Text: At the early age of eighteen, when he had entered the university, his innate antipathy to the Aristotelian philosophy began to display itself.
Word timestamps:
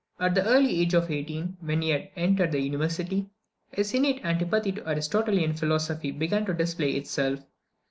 At 0.19 0.33
the 0.33 0.43
early 0.47 0.79
age 0.81 0.95
of 0.95 1.11
eighteen, 1.11 1.57
when 1.59 1.83
he 1.83 1.89
had 1.91 2.09
entered 2.15 2.51
the 2.53 2.59
university, 2.59 3.29
his 3.71 3.93
innate 3.93 4.25
antipathy 4.25 4.71
to 4.71 4.81
the 4.81 4.89
Aristotelian 4.89 5.53
philosophy 5.53 6.09
began 6.09 6.43
to 6.47 6.55
display 6.55 6.93
itself. 6.93 7.41